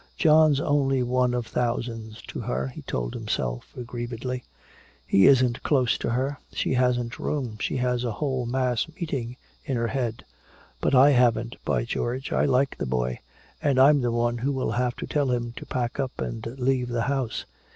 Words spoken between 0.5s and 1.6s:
only one of